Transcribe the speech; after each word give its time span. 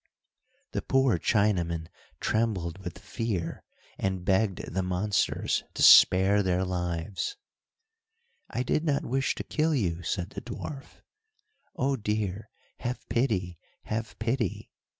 The 0.71 0.81
poor 0.81 1.19
Chinamen 1.19 1.85
trembled 2.19 2.79
with 2.79 2.97
fear, 2.97 3.63
and 3.99 4.25
begged 4.25 4.73
the 4.73 4.81
monsters 4.81 5.63
to 5.75 5.83
spare 5.83 6.41
their 6.41 6.65
lives. 6.65 7.37
"I 8.49 8.63
did 8.63 8.83
not 8.83 9.05
wish 9.05 9.35
to 9.35 9.43
kill 9.43 9.75
you," 9.75 10.01
said 10.01 10.31
the 10.31 10.41
dwarf. 10.41 11.03
"Oh, 11.75 11.97
dear! 11.97 12.49
have 12.79 13.07
pity! 13.09 13.59
have 13.83 14.17
pity! 14.17 14.71